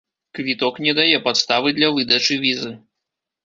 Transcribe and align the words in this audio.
Квіток 0.37 0.79
не 0.85 0.93
дае 1.01 1.21
падставы 1.29 1.77
для 1.79 1.93
выдачы 2.01 2.41
візы. 2.51 2.77